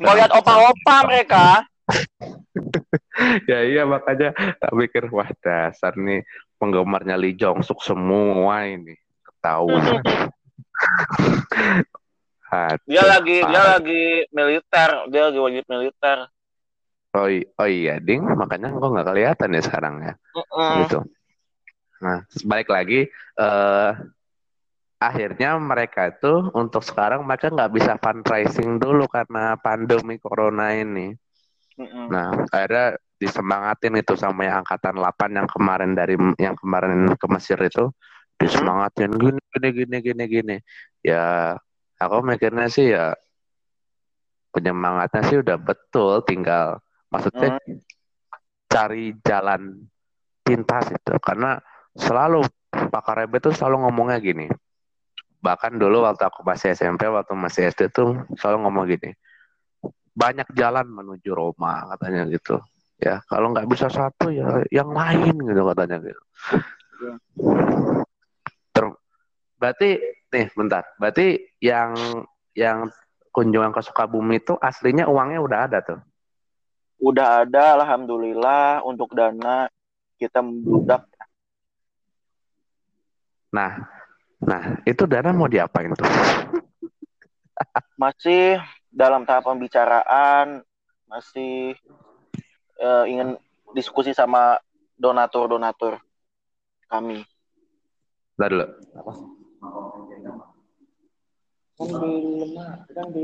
mau 0.00 0.14
lihat 0.14 0.30
opa-opa 0.30 0.96
mereka 1.04 1.66
ya 3.50 3.58
iya 3.66 3.82
makanya 3.84 4.32
tak 4.34 4.72
pikir 4.72 5.10
wah 5.12 5.28
dasar 5.42 5.94
nih 5.94 6.24
penggemarnya 6.60 7.16
Lee 7.16 7.36
Jong 7.36 7.62
Suk 7.64 7.80
semua 7.82 8.68
ini 8.68 8.94
ketahuan. 9.24 10.00
dia 12.90 13.02
lagi 13.06 13.38
dia 13.46 13.62
lagi 13.78 14.04
militer, 14.34 14.90
dia 15.08 15.22
lagi 15.30 15.38
wajib 15.38 15.64
militer. 15.70 16.28
Oh, 17.10 17.26
oh 17.26 17.66
iya, 17.66 17.98
ding, 17.98 18.22
makanya 18.22 18.70
kok 18.70 18.86
nggak 18.86 19.08
kelihatan 19.10 19.50
ya 19.50 19.62
sekarang 19.66 19.94
ya, 19.98 20.14
uh 20.14 20.38
-uh. 20.46 20.74
gitu. 20.86 20.98
Nah, 21.98 22.22
balik 22.46 22.70
lagi, 22.70 23.10
uh, 23.34 23.98
akhirnya 25.02 25.58
mereka 25.58 26.14
itu 26.14 26.54
untuk 26.54 26.86
sekarang 26.86 27.26
mereka 27.26 27.50
nggak 27.50 27.72
bisa 27.74 27.98
fundraising 27.98 28.78
dulu 28.78 29.10
karena 29.10 29.58
pandemi 29.58 30.22
corona 30.22 30.70
ini. 30.70 31.18
Nah, 31.88 32.28
akhirnya 32.52 33.00
disemangatin 33.16 34.00
itu 34.00 34.12
sama 34.16 34.44
yang 34.48 34.64
angkatan 34.64 35.00
8 35.00 35.36
yang 35.36 35.48
kemarin 35.48 35.92
dari 35.96 36.16
yang 36.36 36.56
kemarin 36.56 37.12
ke 37.16 37.26
Mesir 37.28 37.56
itu 37.60 37.88
disemangatin 38.40 39.12
gini 39.16 39.40
gini 39.52 39.68
gini 39.72 39.96
gini 40.00 40.24
gini. 40.28 40.56
Ya, 41.00 41.56
aku 41.96 42.20
mikirnya 42.24 42.68
sih 42.68 42.92
ya 42.92 43.16
penyemangatnya 44.50 45.22
sih 45.30 45.38
udah 45.40 45.56
betul 45.62 46.26
tinggal 46.26 46.82
maksudnya 47.14 47.54
hmm. 47.62 47.78
cari 48.66 49.14
jalan 49.22 49.86
pintas 50.42 50.90
itu 50.90 51.14
karena 51.22 51.62
selalu 51.94 52.42
Pak 52.70 53.02
Karebe 53.02 53.38
tuh 53.38 53.54
selalu 53.54 53.88
ngomongnya 53.88 54.18
gini. 54.18 54.46
Bahkan 55.40 55.80
dulu 55.80 56.04
waktu 56.04 56.28
aku 56.28 56.44
masih 56.44 56.76
SMP, 56.76 57.08
waktu 57.08 57.32
masih 57.32 57.72
SD 57.72 57.88
tuh 57.88 58.20
selalu 58.36 58.68
ngomong 58.68 58.84
gini 58.90 59.10
banyak 60.14 60.48
jalan 60.54 60.86
menuju 60.90 61.30
Roma 61.32 61.86
katanya 61.94 62.26
gitu. 62.28 62.58
Ya 63.00 63.24
kalau 63.30 63.54
nggak 63.54 63.68
bisa 63.70 63.88
satu 63.88 64.28
ya 64.28 64.60
yang 64.68 64.92
lain 64.92 65.34
gitu 65.40 65.62
katanya 65.72 65.96
gitu. 66.04 66.22
Ter 68.74 68.84
berarti 69.56 69.90
nih 70.30 70.46
bentar. 70.52 70.84
Berarti 71.00 71.56
yang 71.64 71.96
yang 72.52 72.92
kunjungan 73.30 73.72
ke 73.72 73.80
Sukabumi 73.80 74.42
itu 74.42 74.58
aslinya 74.60 75.08
uangnya 75.08 75.40
udah 75.40 75.58
ada 75.64 75.78
tuh? 75.80 76.00
Udah 77.00 77.46
ada 77.46 77.80
alhamdulillah. 77.80 78.84
Untuk 78.84 79.16
dana 79.16 79.70
kita 80.20 80.44
membludak 80.44 81.08
nah 83.50 83.82
nah 84.38 84.78
itu 84.86 85.08
dana 85.10 85.34
mau 85.34 85.50
diapain 85.50 85.90
tuh? 85.96 86.06
Masih 87.98 88.62
dalam 88.90 89.22
tahap 89.22 89.46
pembicaraan 89.46 90.66
masih 91.06 91.78
uh, 92.82 93.06
ingin 93.06 93.38
diskusi 93.74 94.10
sama 94.14 94.58
donatur-donatur 94.98 95.98
kami. 96.90 97.22
Bentar 98.34 98.50
dulu. 98.50 98.66
Kan 102.90 103.06
di 103.14 103.22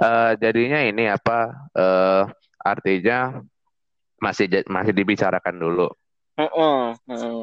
Uh, 0.00 0.32
jadinya 0.40 0.80
ini 0.80 1.12
apa 1.12 1.68
uh, 1.76 2.24
artinya 2.56 3.44
masih 4.16 4.64
masih 4.66 4.96
dibicarakan 4.96 5.60
dulu. 5.60 5.88
Mm 6.40 6.48
-mm, 6.48 6.80
mm 7.04 7.18
-mm. 7.20 7.38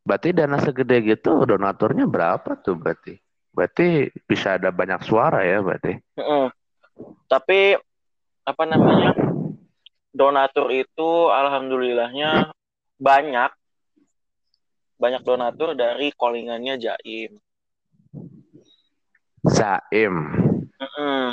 Berarti 0.00 0.32
dana 0.32 0.56
segede 0.56 1.04
gitu 1.04 1.44
donaturnya 1.44 2.08
berapa 2.08 2.56
tuh 2.64 2.76
berarti? 2.76 3.20
Berarti 3.50 4.08
bisa 4.24 4.56
ada 4.56 4.72
banyak 4.72 5.00
suara 5.04 5.44
ya 5.44 5.60
berarti. 5.60 5.98
Mm 6.16 6.48
Tapi 7.28 7.74
apa 8.44 8.64
namanya? 8.68 9.16
Donatur 10.10 10.68
itu 10.74 11.30
alhamdulillahnya 11.30 12.50
banyak. 12.98 13.50
Banyak 15.00 15.22
donatur 15.24 15.72
dari 15.72 16.12
callingannya 16.12 16.76
Jaim. 16.76 17.40
Jaim. 19.48 20.14
Mm 20.76 20.90
-mm. 20.98 21.24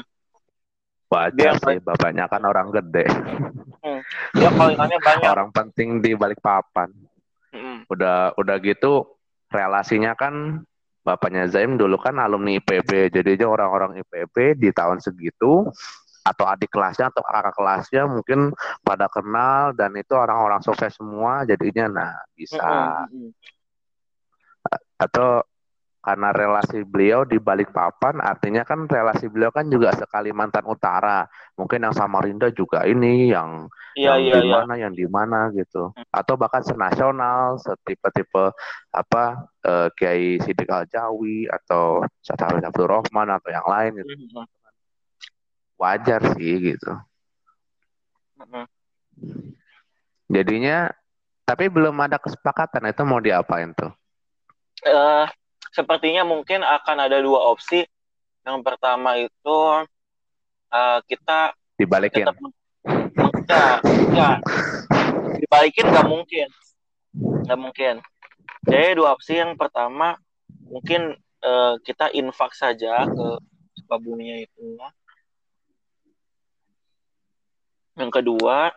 Baca 1.08 1.50
sih, 1.56 1.80
bapaknya 1.84 2.32
kan 2.32 2.44
orang 2.48 2.72
gede. 2.72 3.08
Mm. 3.84 4.02
Dia 4.40 4.50
callingannya 4.56 5.00
banyak. 5.04 5.28
Orang 5.28 5.50
penting 5.52 6.00
di 6.00 6.16
balik 6.16 6.40
papan. 6.40 6.92
Udah 7.88 8.36
udah 8.36 8.56
gitu 8.60 9.18
relasinya 9.48 10.12
kan 10.14 10.64
bapaknya 11.08 11.48
Zaim 11.48 11.80
dulu 11.80 11.96
kan 11.96 12.20
alumni 12.20 12.60
IPB, 12.60 13.16
jadinya 13.16 13.48
orang-orang 13.48 14.04
IPB 14.04 14.60
di 14.60 14.70
tahun 14.76 15.00
segitu 15.00 15.72
atau 16.28 16.44
adik 16.44 16.76
kelasnya 16.76 17.08
atau 17.08 17.24
kakak 17.24 17.56
kelasnya 17.56 18.04
mungkin 18.04 18.52
pada 18.84 19.08
kenal 19.08 19.72
dan 19.72 19.96
itu 19.96 20.12
orang-orang 20.12 20.60
sukses 20.60 21.00
semua 21.00 21.48
jadinya. 21.48 21.88
Nah 21.88 22.14
bisa. 22.36 23.08
Atau 25.00 25.48
karena 26.08 26.32
relasi 26.32 26.88
beliau 26.88 27.28
di 27.28 27.36
balik 27.36 27.76
papan 27.76 28.24
artinya 28.24 28.64
kan 28.64 28.88
relasi 28.88 29.28
beliau 29.28 29.52
kan 29.52 29.68
juga 29.68 29.92
sekalimantan 29.92 30.64
utara. 30.64 31.28
Mungkin 31.60 31.84
yang 31.84 31.92
Samarinda 31.92 32.48
juga 32.56 32.88
ini 32.88 33.28
yang 33.28 33.68
Iya, 33.98 34.16
yang 34.16 34.20
iya, 34.24 34.36
di 34.40 34.42
iya. 34.48 34.56
mana 34.56 34.74
yang 34.80 34.94
di 34.96 35.06
mana 35.10 35.40
gitu. 35.52 35.92
Atau 36.14 36.40
bahkan 36.40 36.64
senasional 36.64 37.60
setipe-tipe 37.60 38.56
apa 38.96 39.52
eh, 39.68 39.90
Kiai 40.00 40.40
Sidik 40.40 40.72
Aljawi 40.72 41.52
atau 41.52 42.08
Syahrir 42.24 42.64
Abdul 42.64 42.88
Rahman 42.88 43.28
atau 43.28 43.50
yang 43.52 43.68
lain 43.68 44.00
gitu. 44.00 44.08
Mhm, 44.08 44.48
wajar 45.76 46.22
sih 46.40 46.72
gitu. 46.72 46.94
Jadinya 50.32 50.88
tapi 51.44 51.68
belum 51.68 52.00
ada 52.00 52.16
kesepakatan 52.16 52.96
itu 52.96 53.04
mau 53.04 53.20
diapain 53.20 53.76
tuh? 53.76 53.92
Eh, 54.86 55.26
sepertinya 55.78 56.26
mungkin 56.26 56.66
akan 56.66 56.98
ada 57.06 57.22
dua 57.22 57.54
opsi. 57.54 57.86
Yang 58.42 58.58
pertama 58.66 59.22
itu 59.22 59.58
eh, 60.74 61.00
kita 61.06 61.54
dibalikin 61.78 62.26
tetap 62.26 62.36
enggak, 63.22 63.78
enggak. 63.86 64.38
Dibalikin 65.38 65.86
nggak 65.94 66.08
mungkin. 66.10 66.48
Nggak 67.46 67.60
mungkin. 67.62 67.96
Jadi 68.66 68.98
dua 68.98 69.14
opsi 69.14 69.38
yang 69.38 69.54
pertama 69.54 70.18
mungkin 70.66 71.14
eh, 71.46 71.74
kita 71.86 72.10
infak 72.18 72.58
saja 72.58 73.06
ke 73.06 73.28
Sukabumi 73.78 74.50
itu. 74.50 74.82
Yang 77.94 78.12
kedua 78.18 78.74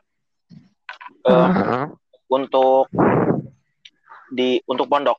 eh, 1.24 1.48
Heeh. 1.48 1.84
untuk 2.28 2.92
di 4.28 4.60
untuk 4.68 4.84
pondok. 4.84 5.16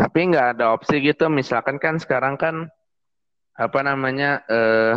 Tapi 0.00 0.32
nggak 0.32 0.56
ada 0.56 0.72
opsi 0.72 1.04
gitu, 1.04 1.28
misalkan 1.28 1.76
kan 1.76 2.00
sekarang 2.00 2.40
kan 2.40 2.72
apa 3.52 3.80
namanya 3.84 4.40
eh 4.48 4.96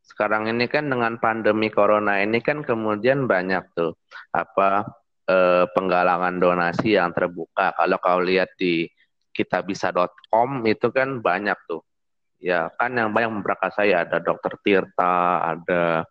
sekarang 0.00 0.48
ini 0.48 0.64
kan 0.64 0.88
dengan 0.88 1.20
pandemi 1.20 1.68
corona 1.68 2.24
ini 2.24 2.40
kan 2.40 2.64
kemudian 2.64 3.28
banyak 3.28 3.60
tuh 3.76 3.92
apa 4.32 4.88
eh, 5.28 5.64
penggalangan 5.76 6.40
donasi 6.40 6.96
yang 6.96 7.12
terbuka. 7.12 7.76
Kalau 7.76 7.98
kau 8.00 8.20
lihat 8.24 8.56
di 8.56 8.88
kitabisa.com 9.36 10.64
itu 10.64 10.88
kan 10.88 11.20
banyak 11.20 11.58
tuh. 11.68 11.84
Ya 12.40 12.72
kan 12.80 12.96
yang 12.96 13.12
banyak 13.12 13.30
memberkas 13.44 13.76
saya 13.76 14.08
ada 14.08 14.18
Dokter 14.24 14.56
Tirta, 14.64 15.44
ada 15.52 16.08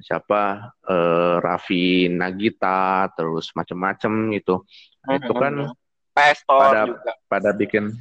siapa 0.00 0.72
eh, 0.88 1.36
Raffi 1.44 2.08
Nagita, 2.08 3.12
terus 3.12 3.52
macem-macem 3.52 4.32
gitu. 4.32 4.64
Itu 5.06 5.32
kan 5.36 5.76
Pastor 6.16 6.60
pada- 6.64 6.88
juga. 6.88 7.12
pada 7.28 7.50
bikin 7.52 7.92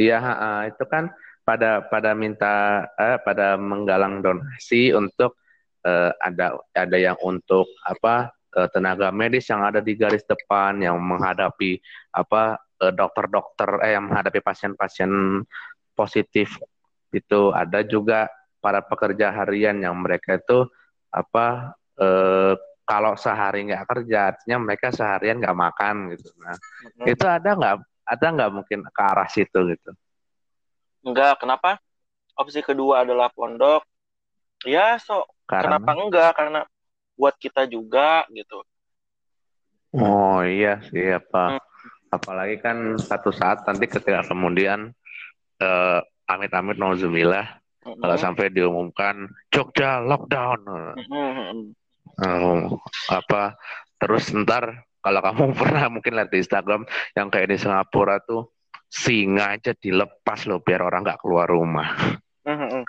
iya 0.00 0.16
ha-ha, 0.16 0.72
itu 0.72 0.80
kan 0.88 1.12
pada 1.44 1.84
pada 1.84 2.16
minta 2.16 2.88
eh, 2.96 3.20
pada 3.20 3.60
menggalang 3.60 4.24
donasi 4.24 4.96
untuk 4.96 5.36
eh, 5.84 6.08
ada 6.16 6.56
ada 6.72 6.96
yang 6.96 7.20
untuk 7.20 7.68
apa 7.84 8.32
eh, 8.56 8.68
tenaga 8.72 9.12
medis 9.12 9.44
yang 9.52 9.60
ada 9.60 9.84
di 9.84 9.92
garis 9.92 10.24
depan 10.24 10.80
yang 10.80 10.96
menghadapi 10.96 11.76
apa 12.16 12.56
dokter-dokter 12.80 13.84
eh 13.84 13.92
yang 13.92 14.08
menghadapi 14.08 14.40
pasien-pasien 14.40 15.44
positif 15.92 16.56
itu 17.12 17.52
ada 17.52 17.84
juga 17.84 18.24
para 18.64 18.80
pekerja 18.80 19.28
harian 19.36 19.76
yang 19.84 20.00
mereka 20.00 20.40
itu 20.40 20.64
apa 21.12 21.76
eh, 22.00 22.56
kalau 22.90 23.14
sehari 23.14 23.70
nggak 23.70 23.86
kerja 23.86 24.34
artinya 24.34 24.58
mereka 24.66 24.90
seharian 24.90 25.38
nggak 25.38 25.54
makan 25.54 26.10
gitu 26.10 26.26
nah 26.42 26.58
Mhm. 26.98 27.06
itu 27.06 27.24
ada 27.30 27.50
nggak 27.54 27.74
ada 28.02 28.26
nggak 28.34 28.50
mungkin 28.50 28.78
ke 28.90 29.02
arah 29.06 29.30
situ 29.30 29.58
gitu 29.70 29.94
Enggak, 31.00 31.40
kenapa? 31.40 31.80
Opsi 32.36 32.60
kedua 32.60 33.08
adalah 33.08 33.32
pondok. 33.32 33.88
Ya, 34.68 35.00
so 35.00 35.24
karena 35.48 35.80
kenapa 35.80 35.90
enggak? 35.96 36.30
Karena 36.36 36.60
buat 37.16 37.36
kita 37.40 37.64
juga 37.64 38.28
gitu. 38.32 38.60
oh 39.96 40.44
iya 40.46 40.78
sih 40.86 41.02
apa 41.10 41.56
Hmm. 41.58 41.62
apalagi 42.14 42.62
kan 42.62 42.94
satu 43.00 43.34
saat 43.34 43.66
nanti 43.66 43.90
ketika 43.90 44.22
kemudian 44.22 44.94
eh, 45.58 46.00
amit-amit 46.30 46.78
nauzubillah 46.78 47.58
Mhm. 47.82 47.98
kalau 47.98 48.16
sampai 48.16 48.54
diumumkan 48.54 49.26
Jogja 49.50 49.98
lockdown 49.98 50.60
Mhm. 50.94 51.74
Eh, 52.20 52.62
apa 53.12 53.56
terus 54.00 54.32
ntar 54.32 54.86
kalau 55.00 55.20
kamu 55.24 55.44
pernah 55.60 55.84
mungkin 55.88 56.16
lihat 56.16 56.30
di 56.32 56.40
Instagram 56.40 56.84
yang 57.16 57.28
kayak 57.28 57.52
di 57.52 57.56
Singapura 57.58 58.20
tuh 58.24 58.52
singa 58.90 59.54
aja 59.54 59.70
dilepas 59.76 60.50
loh 60.50 60.58
biar 60.60 60.82
orang 60.82 61.06
nggak 61.06 61.22
keluar 61.22 61.46
rumah 61.46 62.18
Mhm. 62.44 62.84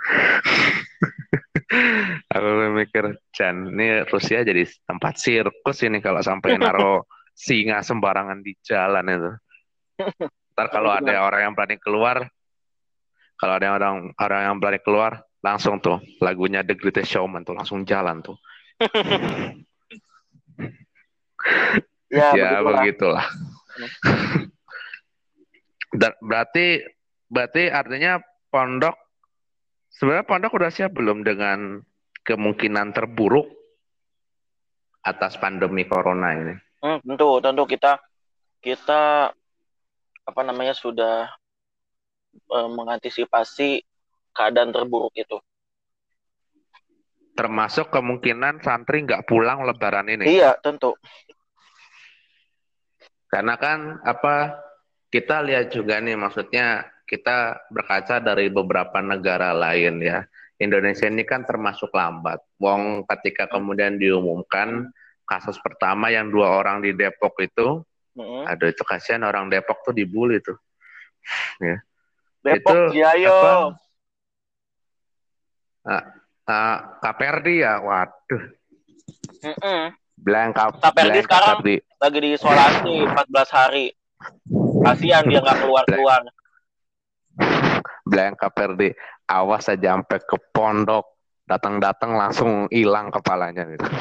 Aku 2.32 2.48
mikir, 2.76 3.16
Jan, 3.32 3.72
ini 3.72 4.04
Rusia 4.08 4.44
jadi 4.44 4.64
tempat 4.84 5.16
sirkus 5.16 5.84
ini 5.84 6.00
kalau 6.00 6.20
sampai 6.20 6.56
naruh 6.56 7.04
singa 7.36 7.80
sembarangan 7.84 8.44
di 8.44 8.52
jalan 8.64 9.04
itu. 9.08 9.32
Ntar 10.52 10.66
kalau 10.68 10.92
ada 10.92 11.24
orang 11.24 11.40
yang 11.48 11.54
berani 11.56 11.76
keluar, 11.80 12.28
kalau 13.40 13.54
ada 13.56 13.72
orang 13.72 14.12
orang 14.20 14.40
yang 14.44 14.56
berani 14.60 14.80
keluar, 14.84 15.24
langsung 15.40 15.80
tuh 15.80 16.00
lagunya 16.20 16.60
The 16.60 16.76
Greatest 16.76 17.12
Showman 17.12 17.44
tuh 17.44 17.56
langsung 17.56 17.88
jalan 17.88 18.20
tuh. 18.20 18.36
Ya, 22.12 22.36
ya 22.36 22.60
begitulah. 22.60 22.76
begitulah. 22.84 23.26
Dan 26.00 26.12
berarti 26.20 26.84
berarti 27.32 27.72
artinya 27.72 28.20
pondok 28.52 28.96
sebenarnya 29.88 30.28
pondok 30.28 30.52
udah 30.60 30.68
siap 30.68 30.92
belum 30.92 31.24
dengan 31.24 31.80
kemungkinan 32.20 32.92
terburuk 32.92 33.48
atas 35.02 35.40
pandemi 35.40 35.88
corona 35.88 36.36
ini? 36.36 36.54
Hmm, 36.84 37.00
tentu, 37.00 37.40
tentu 37.40 37.64
kita 37.64 37.98
kita 38.62 39.32
apa 40.22 40.40
namanya 40.46 40.76
sudah 40.76 41.32
eh, 42.36 42.68
mengantisipasi 42.70 43.82
keadaan 44.36 44.70
terburuk 44.70 45.12
itu. 45.16 45.40
Termasuk 47.32 47.88
kemungkinan 47.88 48.60
santri 48.60 49.08
nggak 49.08 49.24
pulang 49.24 49.64
lebaran 49.64 50.08
ini. 50.12 50.28
Iya, 50.28 50.56
tentu. 50.60 50.92
Karena 53.32 53.56
kan 53.56 54.04
apa 54.04 54.60
kita 55.08 55.40
lihat 55.40 55.72
juga 55.72 55.96
nih 56.00 56.20
maksudnya 56.20 56.84
kita 57.08 57.68
berkaca 57.72 58.20
dari 58.20 58.52
beberapa 58.52 59.00
negara 59.00 59.56
lain 59.56 60.04
ya. 60.04 60.24
Indonesia 60.60 61.08
ini 61.08 61.24
kan 61.24 61.48
termasuk 61.48 61.90
lambat. 61.96 62.44
Wong 62.60 63.08
ketika 63.08 63.48
kemudian 63.48 63.96
diumumkan 63.96 64.92
kasus 65.24 65.56
pertama 65.58 66.12
yang 66.12 66.28
dua 66.28 66.60
orang 66.60 66.84
di 66.84 66.92
Depok 66.92 67.40
itu, 67.40 67.82
Mhm. 68.14 68.44
aduh 68.46 68.68
itu 68.68 68.84
kasihan 68.84 69.24
orang 69.24 69.48
Depok 69.48 69.80
tuh 69.80 69.96
dibully 69.96 70.38
tuh. 70.44 70.56
Depok 72.44 72.92
Itu 72.92 73.00
Jayo. 73.00 73.74
Ah, 76.42 76.98
Kaperdi 76.98 77.62
ya, 77.62 77.78
waduh. 77.78 78.42
Mhm. 79.42 79.94
Blank 80.18 80.50
Kap- 80.54 80.78
Kaperdi 80.78 81.18
Blank 81.18 81.26
sekarang- 81.26 81.58
Kaperdi. 81.62 81.76
Lagi 81.98 82.18
diisolasi 82.20 82.94
14 83.06 83.50
hari. 83.50 83.86
Kasihan 84.82 85.22
dia 85.26 85.38
nggak 85.42 85.58
keluar-keluar. 85.62 86.20
Blank 88.02 88.34
Kaperdi. 88.38 88.90
Awas 89.26 89.66
aja 89.66 89.94
sampai 89.98 90.18
ke 90.22 90.36
pondok. 90.50 91.06
Datang-datang 91.42 92.14
langsung 92.14 92.70
hilang 92.70 93.10
kepalanya 93.10 93.66
gitu. 93.66 93.82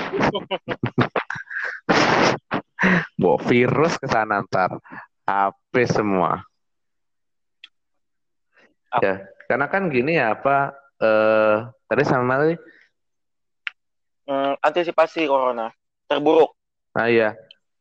Bawa 3.18 3.38
virus 3.46 3.98
ke 3.98 4.08
sana 4.10 4.42
ntar. 4.46 4.78
Habis 5.26 5.90
semua. 5.94 6.42
Apa? 8.92 9.02
Ya, 9.02 9.14
karena 9.48 9.66
kan 9.70 9.88
gini 9.88 10.18
ya 10.18 10.36
apa 10.36 10.76
eh 11.02 11.58
tadi 11.90 12.04
sama 12.06 12.46
tadi? 12.46 12.56
Hmm, 14.30 14.54
antisipasi 14.62 15.26
corona. 15.26 15.74
Terburuk. 16.06 16.54
Nah 16.94 17.10
iya, 17.10 17.34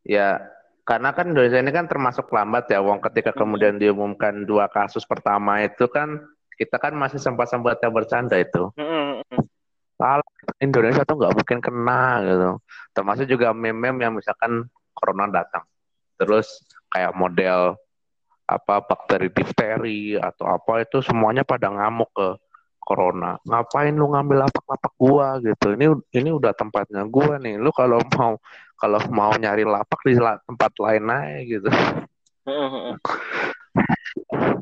ya 0.03 0.41
karena 0.89 1.15
kan 1.15 1.31
Indonesia 1.31 1.61
ini 1.61 1.71
kan 1.71 1.87
termasuk 1.87 2.33
lambat 2.33 2.67
ya, 2.73 2.83
Wong. 2.83 2.99
Ketika 2.99 3.31
kemudian 3.37 3.79
diumumkan 3.79 4.49
dua 4.49 4.67
kasus 4.67 5.07
pertama 5.07 5.63
itu 5.63 5.87
kan 5.87 6.19
kita 6.59 6.81
kan 6.81 6.97
masih 6.97 7.23
sempat-sempatnya 7.23 7.93
bercanda 7.93 8.35
itu. 8.41 8.73
Kalau 10.01 10.29
Indonesia 10.59 11.05
tuh 11.05 11.21
nggak 11.21 11.35
mungkin 11.37 11.59
kena 11.61 12.25
gitu. 12.25 12.51
Termasuk 12.97 13.29
juga 13.29 13.53
meme-meme 13.53 14.01
yang 14.03 14.17
misalkan 14.17 14.65
corona 14.97 15.29
datang, 15.31 15.63
terus 16.17 16.65
kayak 16.91 17.15
model 17.15 17.77
apa 18.51 18.83
bakteri 18.83 19.31
difteri 19.31 20.19
atau 20.19 20.51
apa 20.51 20.83
itu 20.83 20.99
semuanya 21.07 21.47
pada 21.47 21.71
ngamuk 21.71 22.11
ke 22.11 22.29
corona. 22.81 23.37
Ngapain 23.45 23.95
lu 23.95 24.11
ngambil 24.11 24.49
lapak-lapak 24.49 24.93
gua 24.97 25.39
gitu? 25.45 25.77
Ini 25.77 25.87
ini 26.17 26.31
udah 26.35 26.57
tempatnya 26.57 27.07
gua 27.07 27.37
nih. 27.39 27.61
Lu 27.61 27.71
kalau 27.71 28.01
mau 28.17 28.41
kalau 28.81 28.99
mau 29.13 29.33
nyari 29.37 29.63
lapak 29.69 30.01
di 30.09 30.17
tempat 30.19 30.73
lain 30.81 31.05
aja 31.07 31.39
gitu. 31.45 31.69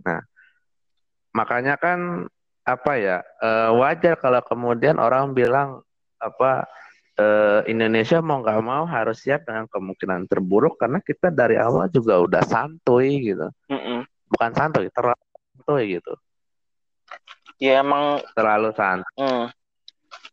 Nah, 0.04 0.20
makanya 1.33 1.81
kan 1.81 2.28
apa 2.68 2.92
ya 3.00 3.24
uh, 3.40 3.72
wajar 3.81 4.20
kalau 4.20 4.44
kemudian 4.44 5.00
orang 5.00 5.33
bilang 5.33 5.81
apa 6.20 6.68
uh, 7.16 7.61
Indonesia 7.64 8.20
mau 8.20 8.44
nggak 8.44 8.61
mau 8.61 8.85
harus 8.85 9.24
siap 9.24 9.48
dengan 9.48 9.64
kemungkinan 9.72 10.28
terburuk 10.28 10.76
karena 10.76 11.00
kita 11.00 11.33
dari 11.33 11.57
awal 11.57 11.88
juga 11.88 12.20
udah 12.20 12.42
santuy 12.44 13.33
gitu. 13.33 13.48
Mm 13.72 13.81
-mm. 13.81 14.00
Bukan 14.28 14.50
santuy, 14.52 14.87
terlalu 14.92 15.24
santuy 15.57 15.83
gitu. 15.98 16.12
Ya 17.59 17.83
emang 17.83 18.23
terlalu 18.38 18.71
santuy. 18.75 19.18
Mm. 19.18 19.47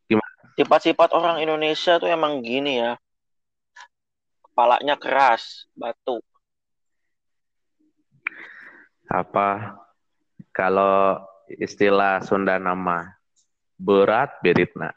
Gimana? 0.09 0.33
Sifat-sifat 0.55 1.09
orang 1.11 1.41
Indonesia 1.41 1.97
tuh 1.97 2.09
emang 2.09 2.45
gini 2.45 2.79
ya. 2.79 2.97
Kepalanya 4.45 4.95
keras, 4.95 5.67
batu 5.75 6.21
apa 9.09 9.77
kalau 10.49 11.21
istilah 11.47 12.21
Sunda 12.25 12.57
nama 12.57 13.13
berat 13.77 14.41
beritna 14.41 14.89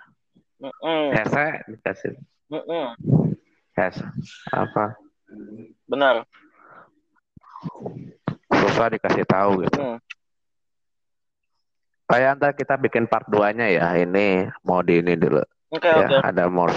mm 0.57 0.73
-mm. 0.73 1.05
hese 1.13 1.47
dikasih 1.69 2.15
mm 2.49 2.63
-mm. 2.65 2.87
hese 3.77 4.07
apa 4.49 4.97
benar 5.85 6.25
susah 8.49 8.89
dikasih 8.97 9.25
tahu 9.29 9.69
gitu 9.69 9.77
mm. 9.77 9.99
Kayak 12.09 12.41
ntar 12.41 12.53
kita 12.57 12.81
bikin 12.81 13.05
part 13.05 13.29
2 13.29 13.53
nya 13.53 13.69
ya. 13.69 13.93
Ini 13.93 14.49
mau 14.65 14.81
di 14.81 15.05
ini 15.05 15.13
dulu. 15.13 15.45
Okay, 15.69 15.93
ya, 15.93 16.09
okay. 16.09 16.21
ada 16.25 16.49
more 16.49 16.73